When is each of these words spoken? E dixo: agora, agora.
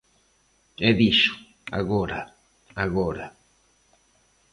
E 0.87 0.89
dixo: 1.01 1.33
agora, 1.79 2.19
agora. 2.85 3.25